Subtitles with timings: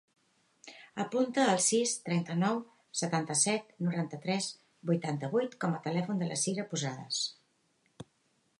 [1.01, 2.57] Apunta el sis, trenta-nou,
[3.01, 4.49] setanta-set, noranta-tres,
[4.93, 7.21] vuitanta-vuit com a telèfon de la Cira Posadas.